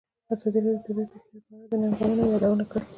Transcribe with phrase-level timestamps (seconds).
[0.33, 2.85] ازادي راډیو د طبیعي پېښې په اړه د ننګونو یادونه کړې.